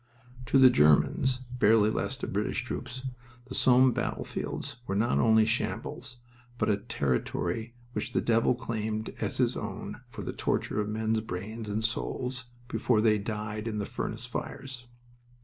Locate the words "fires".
14.25-14.87